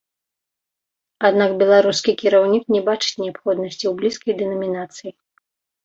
[1.29, 5.11] Аднак беларускі кіраўнік не бачыць неабходнасці ў блізкай дэнамінацыі.